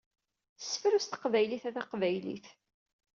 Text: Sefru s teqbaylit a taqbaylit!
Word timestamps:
Sefru 0.69 0.99
s 1.03 1.05
teqbaylit 1.07 1.65
a 1.69 1.71
taqbaylit! 1.75 2.47